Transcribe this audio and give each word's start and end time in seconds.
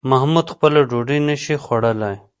محمود 0.09 0.47
خپله 0.53 0.81
ډوډۍ 0.89 1.19
نشي 1.27 1.55
خوړلی 1.63 2.15